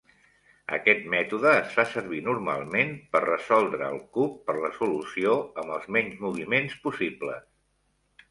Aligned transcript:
Aquest 0.75 1.03
mètode 1.13 1.49
es 1.57 1.73
fa 1.75 1.83
servir 1.89 2.21
normalment 2.27 2.95
per 3.15 3.21
resoldre 3.25 3.89
el 3.95 4.01
cub 4.17 4.41
per 4.47 4.57
la 4.63 4.71
solució 4.77 5.35
amb 5.65 5.75
els 5.77 5.87
menys 5.97 6.15
moviments 6.25 6.73
possibles. 6.87 7.45